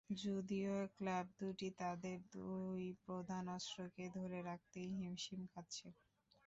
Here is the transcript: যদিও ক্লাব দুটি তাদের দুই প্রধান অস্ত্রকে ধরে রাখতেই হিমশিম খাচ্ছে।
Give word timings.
যদিও 0.21 0.75
ক্লাব 0.95 1.25
দুটি 1.39 1.69
তাদের 1.79 2.17
দুই 2.35 2.83
প্রধান 3.03 3.43
অস্ত্রকে 3.57 4.05
ধরে 4.17 4.39
রাখতেই 4.49 4.89
হিমশিম 4.97 5.41
খাচ্ছে। 5.53 5.87